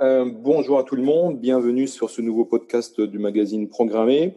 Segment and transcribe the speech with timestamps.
[0.00, 4.34] Euh, bonjour à tout le monde, bienvenue sur ce nouveau podcast du magazine Programmé.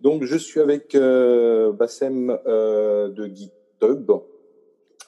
[0.00, 4.12] Donc, je suis avec euh, Bassem euh, de GitHub.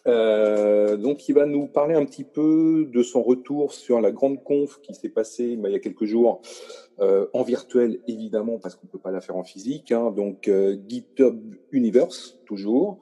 [0.05, 4.81] Donc, il va nous parler un petit peu de son retour sur la grande conf
[4.81, 6.43] qui s'est passée bah, il y a quelques jours
[6.99, 9.93] en virtuel, évidemment, parce qu'on peut pas la faire en physique.
[9.93, 10.11] Hein.
[10.11, 10.51] donc,
[10.89, 11.39] GitHub
[11.71, 12.99] Universe, toujours.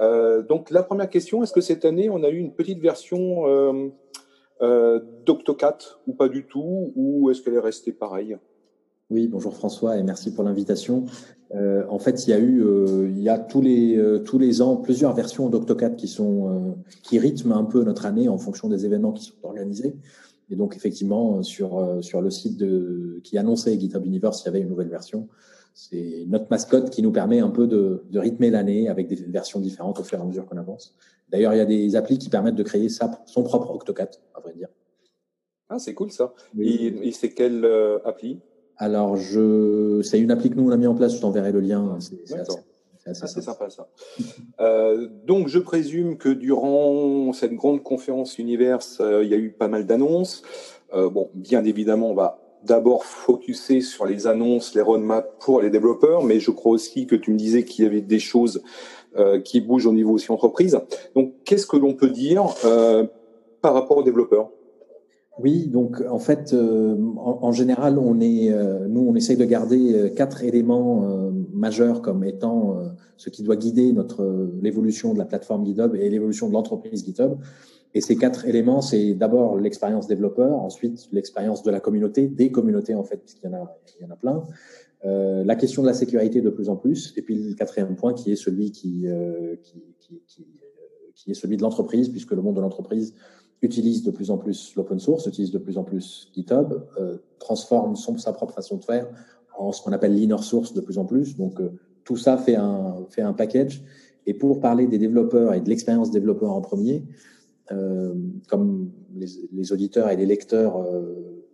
[0.00, 3.92] donc, la première question, est-ce que cette année, on a eu une petite version
[4.62, 8.36] euh, D'Octocat ou pas du tout Ou est-ce qu'elle est restée pareille?
[9.10, 11.04] Oui, bonjour François et merci pour l'invitation.
[11.54, 15.50] Euh, en fait, il y a eu, euh, tous les tous les ans plusieurs versions
[15.50, 19.36] d'Octocat qui sont qui rythment un peu notre année en fonction des événements qui sont
[19.42, 19.94] organisés.
[20.50, 22.64] Et donc effectivement sur sur le site
[23.22, 25.28] qui annonçait GitHub Universe, il y avait une nouvelle version.
[25.74, 29.58] C'est notre mascotte qui nous permet un peu de, de rythmer l'année avec des versions
[29.58, 30.94] différentes au fur et à mesure qu'on avance.
[31.30, 34.40] D'ailleurs, il y a des applis qui permettent de créer sa, son propre Octocat, à
[34.40, 34.68] vrai dire.
[35.68, 36.32] Ah, c'est cool ça.
[36.60, 38.38] Et, c'est quelle euh, appli?
[38.76, 40.00] Alors, je...
[40.02, 41.98] c'est une appli que nous, on a mis en place, je t'enverrai le lien.
[41.98, 42.38] C'est
[43.06, 43.88] assez, assez, sympa ça.
[44.60, 49.50] euh, donc, je présume que durant cette grande conférence Universe, euh, il y a eu
[49.50, 50.42] pas mal d'annonces.
[50.92, 56.22] Bon, bien évidemment, on va d'abord focuser sur les annonces, les roadmaps pour les développeurs,
[56.22, 58.62] mais je crois aussi que tu me disais qu'il y avait des choses
[59.16, 60.78] euh, qui bougent au niveau aussi entreprise.
[61.14, 63.04] Donc, qu'est-ce que l'on peut dire euh,
[63.62, 64.50] par rapport aux développeurs?
[65.38, 68.52] Oui, donc en fait, euh, en, général, on est,
[68.88, 72.76] nous, on essaye de garder quatre éléments majeurs comme étant
[73.16, 77.32] ce qui doit guider notre l'évolution de la plateforme GitHub et l'évolution de l'entreprise GitHub.
[77.94, 82.94] Et ces quatre éléments, c'est d'abord l'expérience développeur, ensuite l'expérience de la communauté, des communautés
[82.94, 84.44] en fait, puisqu'il y en a, il y en a plein.
[85.04, 88.14] Euh, la question de la sécurité de plus en plus, et puis le quatrième point
[88.14, 92.42] qui est celui qui, euh, qui, qui, euh, qui, est celui de l'entreprise, puisque le
[92.42, 93.14] monde de l'entreprise
[93.64, 97.96] utilise de plus en plus l'open source, utilise de plus en plus GitHub, euh, transforme
[97.96, 99.06] son, sa propre façon de faire
[99.56, 101.36] en ce qu'on appelle l'inner source de plus en plus.
[101.36, 101.70] Donc euh,
[102.04, 103.82] tout ça fait un, fait un package.
[104.26, 107.04] Et pour parler des développeurs et de l'expérience développeur en premier,
[107.68, 111.44] comme les, auditeurs et les lecteurs euh,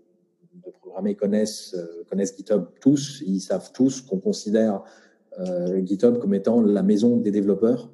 [0.55, 4.83] de programmer connaissent, euh, connaissent GitHub tous, ils savent tous qu'on considère
[5.39, 7.91] euh, GitHub comme étant la maison des développeurs.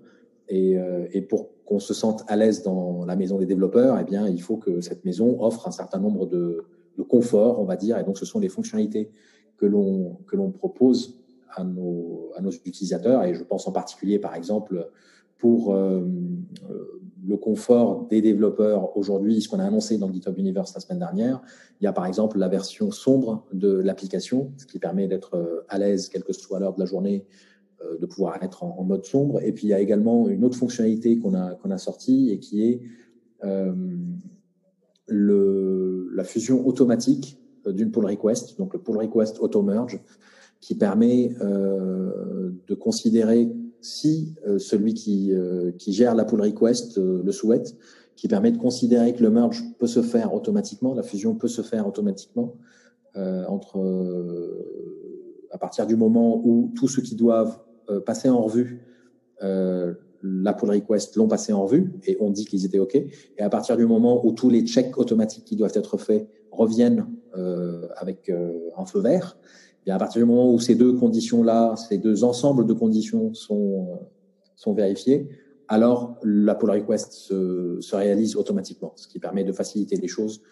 [0.49, 4.29] Et, euh, pour qu'on se sente à l'aise dans la maison des développeurs, eh bien,
[4.29, 6.65] il faut que cette maison offre un certain nombre de,
[6.97, 7.99] de confort, on va dire.
[7.99, 9.11] Et donc, ce sont les fonctionnalités
[9.57, 11.19] que l'on propose
[11.57, 13.25] à nos utilisateurs.
[13.25, 14.89] Et je pense en particulier, par exemple,
[15.39, 16.03] pour euh,
[17.27, 21.43] le confort des développeurs aujourd'hui, ce qu'on a annoncé dans GitHub Universe la semaine dernière.
[21.81, 25.65] Il y a par exemple la version sombre de l'application, ce qui permet d'être euh,
[25.69, 27.27] à l'aise, quelle que soit l'heure de la journée,
[27.83, 29.43] euh, de pouvoir être en, mode sombre.
[29.43, 32.39] Et puis il y a également une autre fonctionnalité qu'on a, qu'on a sortie et
[32.39, 32.81] qui est
[33.45, 33.75] euh,
[35.09, 40.01] la fusion automatique d'une pull request, donc le pull request auto merge,
[40.61, 46.99] qui permet euh, de considérer si euh, celui qui, euh, qui gère la pull request
[46.99, 47.77] euh, le souhaite,
[48.17, 51.63] qui permet de considérer que le merge peut se faire automatiquement, la fusion peut se
[51.63, 52.55] faire automatiquement
[53.49, 53.79] entre
[55.51, 57.59] à partir du moment où tous ceux qui doivent
[58.05, 58.83] passer en revue
[59.41, 62.95] la pull request l'ont passé en revue et on dit qu'ils étaient OK.
[62.95, 67.07] Et à partir du moment où tous les checks automatiques qui doivent être faits reviennent
[67.97, 68.31] avec
[68.77, 69.39] un feu vert,
[69.87, 73.89] et à partir du moment où ces deux conditions-là, ces deux ensembles de conditions sont,
[73.91, 74.05] euh,
[74.57, 75.29] sont vérifiés,
[75.69, 80.43] alors la pull request se, se, réalise automatiquement, ce qui permet de faciliter les choses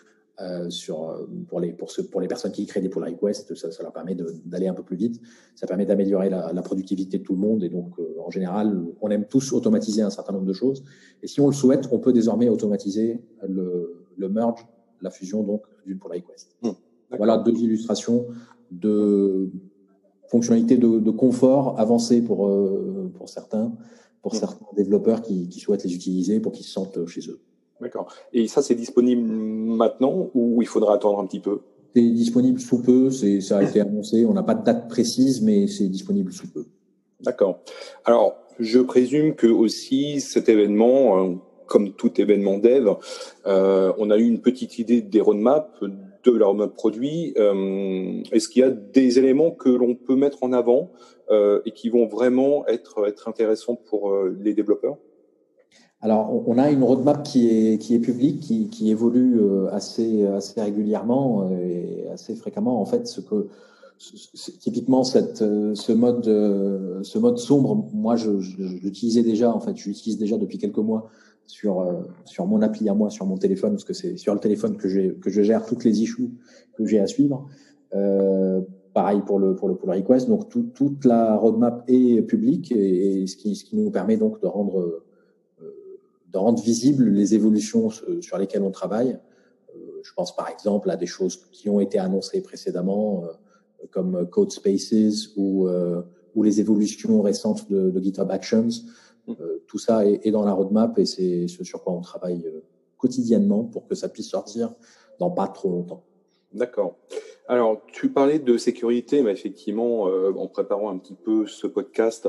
[0.41, 3.55] euh, sur, pour, les, pour, ceux, pour les personnes qui créent des pull requests.
[3.55, 5.21] Ça, ça leur permet d'aller un peu plus vite.
[5.55, 7.63] Ça permet d'améliorer la, la, productivité de tout le monde.
[7.63, 10.83] Et donc, euh, en général, on aime tous automatiser un certain nombre de choses.
[11.23, 14.67] Et si on le souhaite, on peut désormais automatiser le, le merge,
[15.01, 16.57] la fusion donc d'une pull request.
[16.63, 16.71] Mmh,
[17.17, 18.27] voilà deux illustrations
[18.71, 19.51] de
[20.29, 23.73] fonctionnalités de, de confort avancées pour, euh, pour certains,
[24.23, 24.39] pour mmh.
[24.39, 27.41] certains développeurs qui, qui, souhaitent les utiliser pour qu'ils se sentent chez eux.
[27.81, 28.13] D'accord.
[28.33, 31.61] Et ça, c'est disponible maintenant ou il faudra attendre un petit peu?
[31.95, 35.69] C'est disponible sous peu, ça a été annoncé, on n'a pas de date précise, mais
[35.69, 36.65] c'est disponible sous peu.
[37.21, 37.61] D'accord.
[38.05, 41.35] Alors, je présume que aussi cet événement, euh,
[41.67, 42.95] comme tout événement dev,
[43.47, 45.85] euh, on a eu une petite idée des roadmaps,
[46.33, 47.35] de leur mode produit.
[47.39, 50.93] Euh, Est-ce qu'il y a des éléments que l'on peut mettre en avant
[51.31, 54.97] euh, et qui vont vraiment être, être intéressants pour euh, les développeurs?
[56.01, 59.41] Alors, on a une roadmap qui est, qui est publique, qui, qui évolue
[59.71, 62.79] assez, assez régulièrement et assez fréquemment.
[62.79, 63.49] En fait, ce que
[64.61, 69.55] typiquement ce mode, ce mode sombre, moi, je, je, l'utilisais déjà.
[69.55, 71.11] En fait, je l'utilise déjà depuis quelques mois
[71.47, 74.41] sur, euh, sur mon appli à moi, sur mon téléphone, parce que c'est sur le
[74.41, 76.31] téléphone que, je gère toutes les issues
[76.77, 77.49] que j'ai à suivre.
[77.95, 78.61] Euh,
[78.93, 80.29] pareil pour le, pour pull request.
[80.29, 85.05] Donc, tout, toute la roadmap est publique et, ce, qui, nous permet donc euh,
[86.33, 89.19] de rendre visibles les évolutions sur lesquelles on travaille.
[90.03, 93.25] je pense par exemple à des choses qui ont été annoncées précédemment,
[93.91, 95.69] comme Code Spaces ou,
[96.35, 98.69] ou les évolutions récentes de, de GitHub Actions.
[99.29, 102.61] Euh, tout ça est, dans la roadmap et c'est ce sur quoi on travaille euh,
[102.99, 104.73] quotidiennement pour que ça puisse sortir
[105.19, 106.05] dans pas trop longtemps.
[106.53, 106.97] D'accord.
[107.49, 112.29] Alors, tu parlais de sécurité, mais effectivement, euh, en préparant un petit peu ce podcast,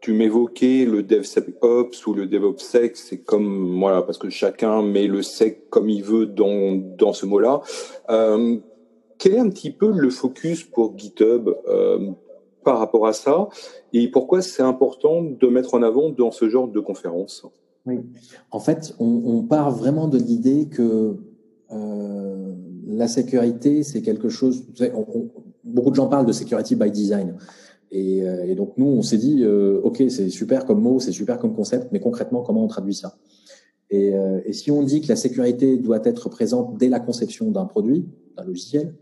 [0.00, 5.22] tu m'évoquais le DevSecOps ou le DevOpsSec, c'est comme, voilà, parce que chacun met le
[5.22, 7.62] sec comme il veut dans, dans ce mot-là.
[9.26, 11.50] Quel est un petit peu le focus pour GitHub
[12.62, 13.48] par rapport à ça
[13.92, 17.44] et pourquoi c'est important de mettre en avant dans ce genre de conférence?
[17.86, 17.98] Oui,
[18.52, 21.16] en fait, on, part vraiment de l'idée que
[21.72, 22.54] euh,
[22.86, 24.64] la sécurité, c'est quelque chose.
[25.64, 27.36] beaucoup de gens parlent de security by design.
[27.90, 31.40] Et, euh, donc nous, on s'est dit, euh, ok, c'est super comme mot, c'est super
[31.40, 33.16] comme concept, mais concrètement, comment on traduit ça?
[33.90, 34.12] Et
[34.52, 38.04] si on dit que la sécurité doit être présente dès la conception d'un produit,
[38.36, 38.94] d'un logiciel,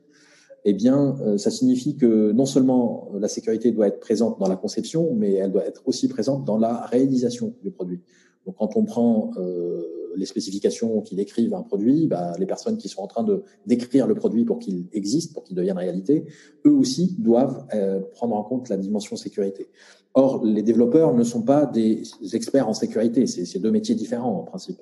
[0.65, 4.57] eh bien, euh, ça signifie que non seulement la sécurité doit être présente dans la
[4.57, 8.01] conception, mais elle doit être aussi présente dans la réalisation du produit.
[8.47, 9.83] Donc, quand on prend euh,
[10.17, 14.07] les spécifications qui décrivent un produit, bah, les personnes qui sont en train de décrire
[14.07, 16.25] le produit pour qu'il existe, pour qu'il devienne réalité,
[16.67, 19.69] eux aussi doivent euh, prendre en compte la dimension sécurité.
[20.15, 22.03] Or, les développeurs ne sont pas des
[22.33, 24.81] experts en sécurité, c'est deux métiers différents en principe.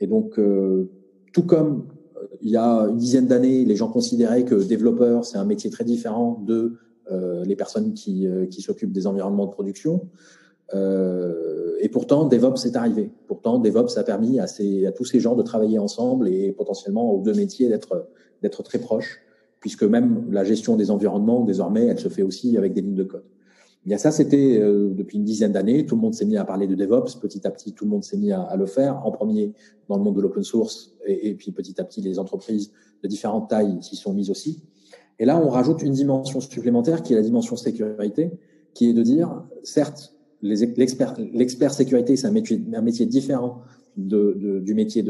[0.00, 0.36] Et donc,
[1.32, 1.86] tout comme
[2.44, 5.84] il y a une dizaine d'années, les gens considéraient que développeur, c'est un métier très
[5.84, 6.74] différent de
[7.10, 10.08] euh, les personnes qui, euh, qui s'occupent des environnements de production.
[10.74, 13.10] Euh, et pourtant, DevOps est arrivé.
[13.26, 17.14] Pourtant, DevOps a permis à, ces, à tous ces gens de travailler ensemble et potentiellement
[17.14, 18.08] aux deux métiers d'être
[18.42, 19.20] d'être très proches,
[19.60, 23.04] puisque même la gestion des environnements, désormais, elle se fait aussi avec des lignes de
[23.04, 23.24] code.
[23.84, 25.84] Bien ça, c'était euh, depuis une dizaine d'années.
[25.84, 27.16] Tout le monde s'est mis à parler de DevOps.
[27.20, 29.04] Petit à petit, tout le monde s'est mis à, à, le faire.
[29.06, 29.52] En premier,
[29.88, 32.72] dans le monde de l'open source, et, puis petit à petit, les entreprises
[33.02, 34.62] de différentes tailles s'y sont mises aussi.
[35.18, 38.30] Et là, on rajoute une dimension supplémentaire qui est la dimension sécurité,
[38.72, 43.60] qui est de dire, certes, l'expert sécurité, c'est un métier, un métier différent
[43.96, 45.04] de, de, du métier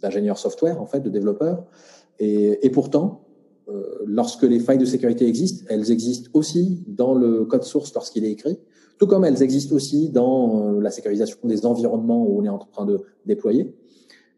[0.00, 1.66] d'ingénieur software, en fait, de développeur.
[2.18, 3.25] Et, et pourtant,
[4.06, 8.30] lorsque les failles de sécurité existent, elles existent aussi dans le code source lorsqu'il est
[8.30, 8.58] écrit,
[8.98, 12.58] tout comme elles existent aussi dans euh, la sécurisation des environnements où on est en
[12.58, 13.74] train de déployer.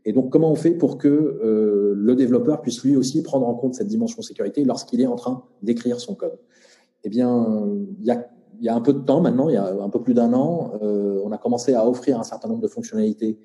[0.04, 3.54] Et donc, comment on fait pour que euh, le développeur puisse lui aussi prendre en
[3.54, 6.38] compte cette dimension sécurité lorsqu'il est en train d'écrire son code?
[7.04, 7.68] Eh bien,
[8.00, 8.28] il y a,
[8.60, 10.72] y a, un peu de temps maintenant, il y a un peu plus d'un an,
[10.82, 13.38] euh, on a commencé à offrir un certain nombre de fonctionnalités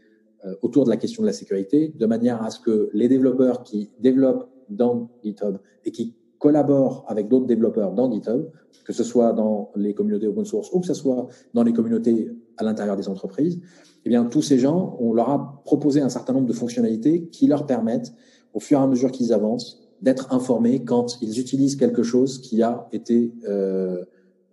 [0.46, 3.64] euh, autour de la question de la sécurité, de manière à ce que les développeurs
[3.64, 8.50] qui développent dans GitHub et qui collaborent avec d'autres développeurs dans GitHub,
[8.86, 12.32] que ce soit dans les communautés open source ou que ce soit dans les communautés
[12.58, 13.60] à l'intérieur des entreprises,
[14.06, 17.48] eh bien, tous ces gens, on leur a proposé un certain nombre de fonctionnalités qui
[17.48, 18.14] leur permettent,
[18.54, 22.62] au fur et à mesure qu'ils avancent, d'être informés quand ils utilisent quelque chose qui
[22.62, 24.04] a été euh,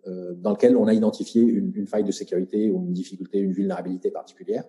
[0.06, 4.10] euh, dans lequel on a identifié une, faille de sécurité ou une difficulté, une vulnérabilité
[4.10, 4.64] particulière.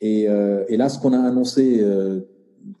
[0.00, 2.20] Et, euh, et là, ce qu'on a annoncé euh,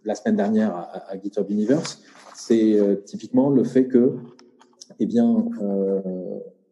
[0.04, 2.00] la semaine dernière à, GitHub Universe,
[2.34, 4.14] c'est euh, typiquement le fait que,
[5.00, 6.00] eh bien, euh,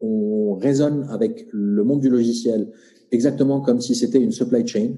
[0.00, 2.68] on raisonne avec le monde du logiciel
[3.10, 4.94] exactement comme si c'était une supply chain.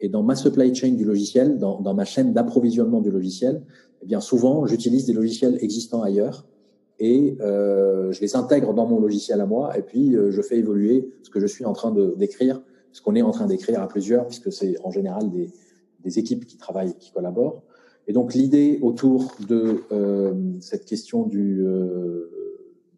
[0.00, 3.62] Et dans ma supply chain du logiciel, dans, ma chaîne d'approvisionnement du logiciel,
[4.02, 6.46] eh bien souvent j'utilise des logiciels existants ailleurs
[6.98, 11.08] et euh, je les intègre dans mon logiciel à moi et puis je fais évoluer
[11.22, 12.60] ce que je suis en train de d'écrire,
[12.92, 15.48] ce qu'on est en train d'écrire à plusieurs puisque c'est en général des,
[16.04, 17.62] des équipes qui travaillent, qui collaborent.
[18.06, 22.30] Et donc l'idée autour de euh, cette question euh,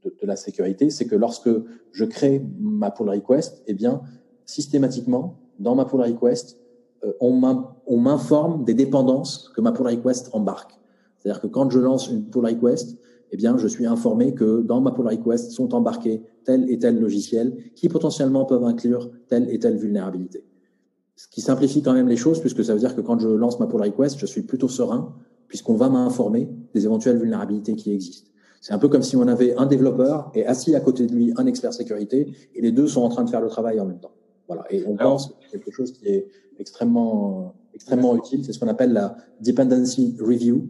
[0.05, 1.51] de, de, la sécurité, c'est que lorsque
[1.93, 4.03] je crée ma pull request, eh bien
[4.45, 6.59] systématiquement dans ma pull request,
[7.05, 10.79] euh, on m'informe des dépendances que ma pull request embarque.
[11.19, 12.99] C'est-à-dire que quand je lance une pull request,
[13.33, 16.99] eh bien je suis informé que dans ma pull request sont embarqués tel et tel
[17.01, 20.45] logiciel qui potentiellement peuvent inclure telle et telle vulnérabilité.
[21.17, 23.59] Ce qui simplifie quand même les choses, puisque ça veut dire que quand je lance
[23.59, 25.15] ma pull request, je suis plutôt serein,
[25.49, 28.31] puisqu'on va m'informer des éventuelles vulnérabilités qui existent.
[28.61, 31.33] C'est un peu comme si on avait un développeur et assis à côté de lui
[31.37, 34.01] un expert sécurité, et les deux sont en train de faire le travail en même
[34.01, 34.13] temps.
[34.47, 34.65] Voilà.
[34.71, 38.45] Et on pense que c'est quelque chose qui est extrêmement, extrêmement utile.
[38.45, 40.69] C'est ce qu'on appelle la dependency review.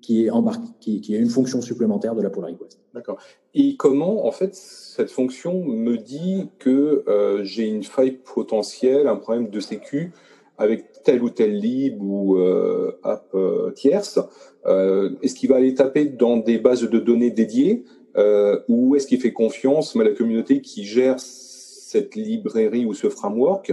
[0.00, 2.78] Qui est embarqué, qui, qui est une fonction supplémentaire de la pull request.
[2.94, 3.18] D'accord.
[3.54, 9.16] Et comment, en fait, cette fonction me dit que euh, j'ai une faille potentielle, un
[9.16, 10.12] problème de sécu
[10.58, 14.18] avec tel ou tel lib ou euh, app euh, tierce
[14.66, 17.84] euh, Est-ce qu'il va aller taper dans des bases de données dédiées
[18.16, 23.08] euh, ou est-ce qu'il fait confiance à la communauté qui gère cette librairie ou ce
[23.08, 23.72] framework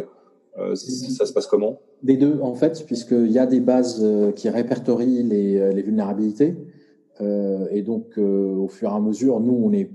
[0.60, 1.80] euh, Ça se passe comment?
[2.04, 6.56] Des deux, en fait, puisqu'il y a des bases qui répertorient les, les vulnérabilités.
[7.20, 9.90] et donc, au fur et à mesure, nous, on est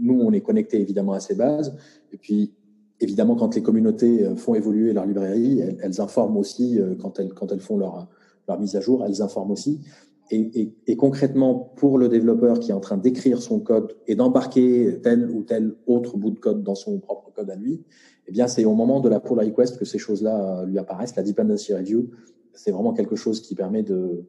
[0.00, 1.76] nous, on est connecté évidemment à ces bases.
[2.12, 2.52] Et puis,
[3.00, 7.32] évidemment, quand les communautés euh, font évoluer leur librairie, elles, informent aussi, euh, quand elles,
[7.32, 8.08] quand elles font leur,
[8.48, 9.80] leur mise à jour, elles informent aussi.
[10.30, 15.30] Et, concrètement, pour le développeur qui est en train d'écrire son code et d'embarquer tel
[15.30, 17.84] ou tel autre bout de code dans son propre code à lui,
[18.26, 21.14] eh bien, c'est au moment de la pull request que ces choses-là euh, lui apparaissent.
[21.14, 22.10] La dependency review,
[22.54, 24.24] c'est vraiment quelque chose qui permet de,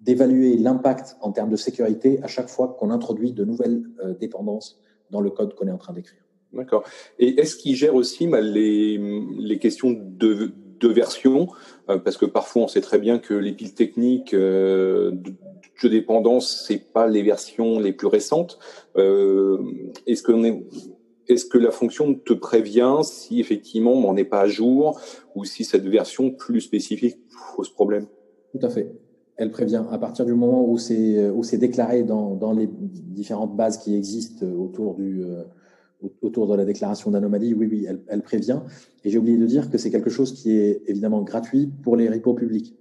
[0.00, 4.80] d'évaluer l'impact en termes de sécurité à chaque fois qu'on introduit de nouvelles euh, dépendances
[5.10, 6.20] dans le code qu'on est en train d'écrire.
[6.52, 6.84] D'accord.
[7.18, 8.98] Et est-ce qu'il gère aussi les,
[9.38, 11.48] les questions de, de version
[11.88, 15.32] euh, Parce que parfois, on sait très bien que les piles techniques euh, de,
[15.82, 18.58] de dépendance, c'est pas les versions les plus récentes.
[18.96, 19.58] Euh,
[20.06, 20.62] est-ce que est,
[21.28, 25.00] est-ce que la fonction te prévient si effectivement on n'est pas à jour
[25.34, 27.18] ou si cette version plus spécifique
[27.56, 28.06] pose problème?
[28.52, 28.90] Tout à fait
[29.36, 29.82] elle prévient.
[29.90, 34.96] À partir du moment où c'est déclaré dans, dans les différentes bases qui existent autour
[34.96, 35.24] du
[36.22, 38.60] autour de la déclaration d'anomalie, oui, oui, elle, elle, prévient.
[39.04, 42.08] Et j'ai oublié de dire que c'est quelque chose qui est évidemment gratuit pour les
[42.08, 42.74] repos publics.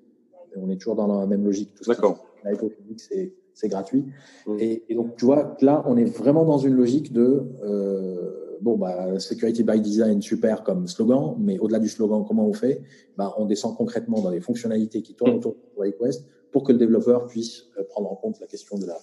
[0.55, 1.71] On est toujours dans la même logique.
[1.87, 2.25] D'accord.
[2.43, 4.05] Les repos publics, c'est c'est gratuit.
[4.47, 4.55] Mmh.
[4.59, 8.77] Et, et, donc, tu vois, là, on est vraiment dans une logique de euh, bon,
[8.77, 12.81] bah, security by design, super comme slogan, mais au-delà du slogan, comment on fait?
[13.17, 16.77] Bah, On descend concrètement dans les fonctionnalités qui tournent autour de request pour que le
[16.77, 18.97] développeur puisse euh, prendre en compte la question de la,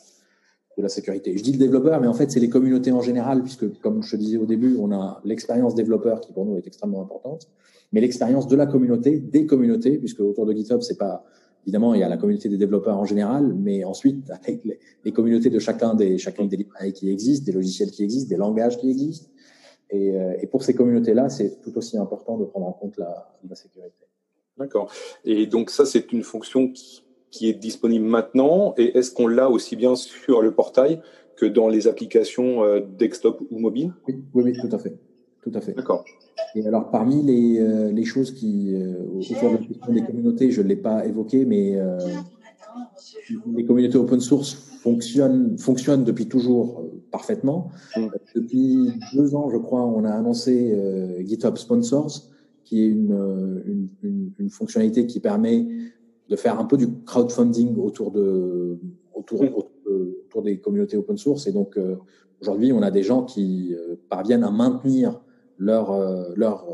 [0.76, 1.36] de la sécurité.
[1.36, 4.10] Je dis le développeur, mais en fait, c'est les communautés en général, puisque, comme je
[4.10, 7.48] te disais au début, on a l'expérience développeur qui, pour nous, est extrêmement importante,
[7.92, 11.24] mais l'expérience de la communauté, des communautés, puisque autour de GitHub, c'est pas,
[11.64, 14.62] évidemment, il y a la communauté des développeurs en général, mais ensuite, avec
[15.04, 18.36] les, communautés de chacun des, chacun des librairies qui existent, des logiciels qui existent, des
[18.36, 19.30] langages qui existent.
[19.88, 23.38] Et, euh, et pour ces communautés-là, c'est tout aussi important de prendre en compte la,
[23.48, 24.04] la sécurité.
[24.58, 24.90] D'accord.
[25.24, 29.50] Et donc ça, c'est une fonction qui, qui est disponible maintenant Et est-ce qu'on l'a
[29.50, 31.00] aussi bien sur le portail
[31.36, 33.92] que dans les applications euh, desktop ou mobile?
[34.08, 34.96] Oui, oui, oui, tout à fait.
[35.42, 35.74] Tout à fait.
[35.74, 36.04] D'accord.
[36.54, 40.50] Et alors, parmi les, euh, les choses qui, euh, autour de la question des communautés,
[40.50, 41.98] je ne l'ai pas évoqué, mais euh,
[43.54, 47.70] les communautés open source fonctionnent, fonctionnent depuis toujours parfaitement.
[47.96, 48.06] Mm.
[48.34, 50.76] Depuis deux ans, je crois, on a annoncé
[51.20, 52.22] GitHub Sponsors,
[52.64, 55.66] qui est une, une, une, une, fonctionnalité qui permet
[56.28, 58.78] de faire un peu du crowdfunding autour de
[59.14, 59.46] autour, mm.
[59.48, 61.46] autour, de, autour des communautés open source.
[61.46, 61.96] Et donc euh,
[62.40, 65.20] aujourd'hui, on a des gens qui euh, parviennent à maintenir
[65.58, 66.66] leur euh, leur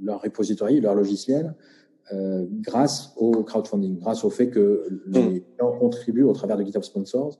[0.00, 1.54] leur repository, leur logiciel,
[2.12, 5.42] euh, grâce au crowdfunding, grâce au fait que les mm.
[5.60, 7.38] gens contribuent au travers de GitHub Sponsors.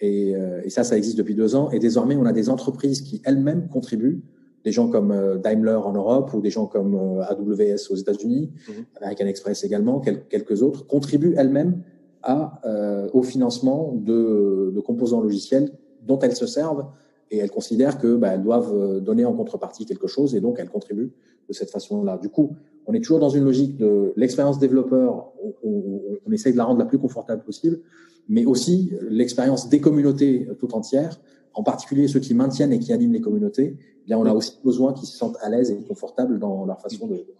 [0.00, 1.70] Et, euh, et, ça, ça existe depuis deux ans.
[1.70, 4.22] Et désormais, on a des entreprises qui elles-mêmes contribuent
[4.68, 8.50] des gens comme euh, Daimler en Europe ou des gens comme euh, AWS aux États-Unis,
[8.50, 8.72] mmh.
[9.00, 11.80] American Express également, quel, quelques autres, contribuent elles-mêmes
[12.22, 15.70] à, euh, au financement de, de, composants logiciels
[16.06, 16.84] dont elles se servent
[17.30, 20.68] et elles considèrent que bah, elles doivent donner en contrepartie quelque chose et donc elles
[20.68, 21.12] contribuent
[21.48, 22.18] de cette façon-là.
[22.18, 22.50] Du coup,
[22.86, 26.64] on est toujours dans une logique de l'expérience développeur, on, on, on, essaye de la
[26.64, 27.80] rendre la plus confortable possible,
[28.28, 31.18] mais aussi l'expérience des communautés tout entières,
[31.54, 33.76] en particulier ceux qui maintiennent et qui animent les communautés,
[34.06, 37.06] bien, on a aussi besoin qu'ils se sentent à l'aise et confortables dans leur façon
[37.06, 37.34] de, travailler.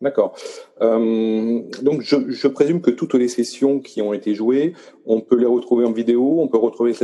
[0.00, 0.34] D'accord.
[0.80, 4.74] Euh, donc, je, je, présume que toutes les sessions qui ont été jouées,
[5.06, 6.94] on peut les retrouver en vidéo, on peut retrouver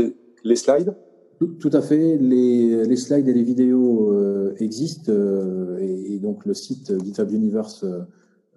[0.44, 0.94] les slides?
[1.40, 2.18] Tout, tout à fait.
[2.18, 7.30] Les, les, slides et les vidéos euh, existent euh, et, et, donc le site GitHub
[7.32, 8.00] Universe euh,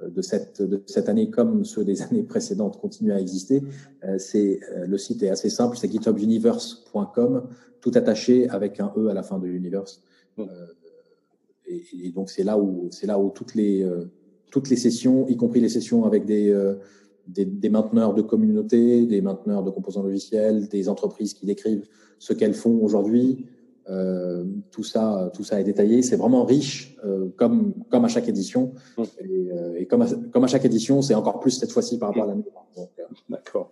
[0.10, 3.64] de cette, de cette année comme ceux des années précédentes continuent à exister.
[4.04, 7.48] Euh, c'est le site est assez simple, c'est githubuniverse.com,
[7.82, 10.02] tout attaché avec un e à la fin de universe.
[10.40, 10.46] Euh,
[11.68, 14.06] et, et, donc c'est là où c'est là où toutes les euh,
[14.52, 16.76] toutes les sessions, y compris les sessions avec des, euh,
[17.28, 21.88] des, des mainteneurs de communauté, des mainteneurs de composants logiciels, des entreprises qui décrivent
[22.20, 23.48] ce qu'elles font aujourd'hui.
[23.90, 26.02] Euh, tout ça, tout ça est détaillé.
[26.02, 28.74] C'est vraiment riche, euh, comme comme à chaque édition.
[28.98, 32.10] Et, euh, et comme à, comme à chaque édition, c'est encore plus cette fois-ci par
[32.10, 32.46] rapport à l'année.
[33.30, 33.72] D'accord.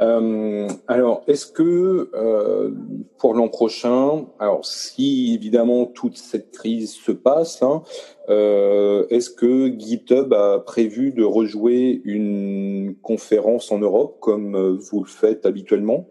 [0.00, 2.70] Euh, alors, est-ce que euh,
[3.18, 7.82] pour l'an prochain, alors si évidemment toute cette crise se passe, hein,
[8.28, 15.08] euh, est-ce que GitHub a prévu de rejouer une conférence en Europe comme vous le
[15.08, 16.06] faites habituellement?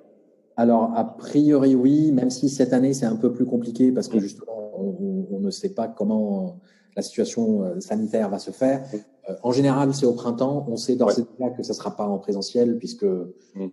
[0.58, 4.20] Alors, a priori oui, même si cette année c'est un peu plus compliqué parce que
[4.20, 6.60] justement on, on ne sait pas comment
[6.96, 8.84] la situation sanitaire va se faire.
[9.30, 10.66] Euh, en général, c'est au printemps.
[10.68, 13.68] On sait d'ores et déjà que ça ne sera pas en présentiel, puisque, mm.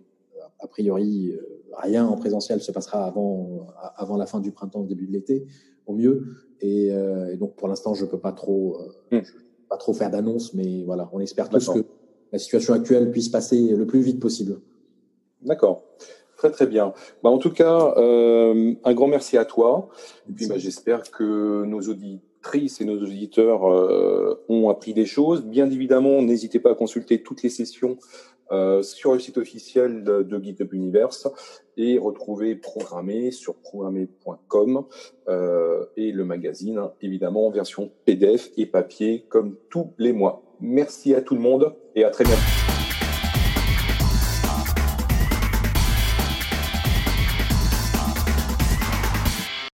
[0.59, 5.07] a priori, euh, rien en présentiel se passera avant, avant la fin du printemps, début
[5.07, 5.45] de l'été,
[5.85, 6.25] au mieux.
[6.61, 8.77] Et, euh, donc, pour l'instant, je ne peux pas trop,
[9.11, 9.19] mm.
[9.69, 11.85] pas trop faire d'annonce, mais voilà, on espère tous que
[12.31, 14.59] la situation actuelle puisse passer le plus vite possible.
[15.41, 15.83] D'accord.
[16.37, 16.93] Très très bien.
[17.23, 19.89] Bah, en tout cas, un grand merci à toi.
[20.29, 22.21] Et puis bah, j'espère que nos auditeurs
[22.79, 25.43] et nos auditeurs euh, ont appris des choses.
[25.43, 27.97] Bien évidemment, n'hésitez pas à consulter toutes les sessions
[28.51, 31.27] euh, sur le site officiel de, GitHub Universe
[31.77, 34.85] et retrouver Programmé sur programmé.com
[35.27, 40.43] euh, et le magazine, hein, évidemment, en version PDF et papier comme tous les mois.
[40.61, 42.64] Merci à tout le monde et à très bientôt.